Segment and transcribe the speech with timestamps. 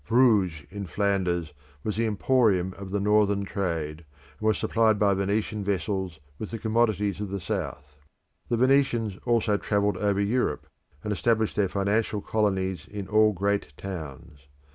[0.07, 1.53] Bruges in Flanders
[1.83, 4.03] was the emporium of the Northern trade,
[4.39, 7.99] and was supplied by Venetian vessels with the commodities of the South.
[8.49, 10.65] The Venetians also travelled over Europe,
[11.03, 14.47] and established their financial colonies in all great towns.